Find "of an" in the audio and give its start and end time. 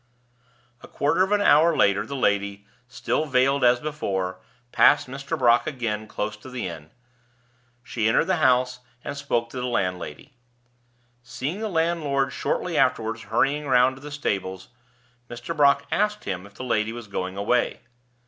1.23-1.41